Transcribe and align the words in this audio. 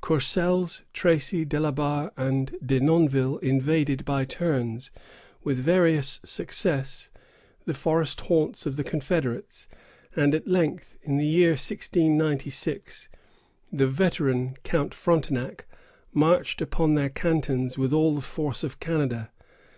Courcelles, 0.00 0.84
Tracy, 0.94 1.44
De 1.44 1.60
la 1.60 1.70
Barre, 1.70 2.12
and 2.16 2.56
De 2.64 2.80
Nonville 2.80 3.36
invaded 3.42 4.06
by 4.06 4.24
turns, 4.24 4.90
with 5.44 5.58
various 5.58 6.18
success, 6.24 7.10
the 7.66 7.74
forest 7.74 8.22
haunts 8.22 8.64
of 8.64 8.76
the 8.76 8.84
confederates; 8.84 9.68
and 10.16 10.34
at 10.34 10.48
length, 10.48 10.96
in 11.02 11.18
the 11.18 11.26
year 11.26 11.50
1696, 11.50 13.10
the 13.70 13.86
veteran 13.86 14.56
Count 14.64 14.94
Frontenac 14.94 15.66
marched 16.14 16.62
upon 16.62 16.94
their 16.94 17.10
cantons 17.10 17.76
with 17.76 17.92
all 17.92 18.14
the 18.14 18.22
force 18.22 18.64
of 18.64 18.80
Canada. 18.80 19.30